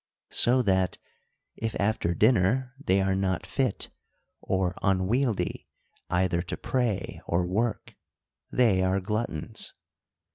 So 0.31 0.63
that, 0.63 0.97
if 1.55 1.75
after 1.79 2.15
dinner 2.15 2.73
they 2.83 3.01
are 3.01 3.13
not 3.13 3.45
fit 3.45 3.91
(or 4.41 4.73
unwieldy) 4.81 5.67
either 6.09 6.41
to 6.41 6.57
pray 6.57 7.21
or 7.27 7.45
work, 7.45 7.95
they 8.51 8.81
are 8.81 8.99
gluttons. 8.99 9.75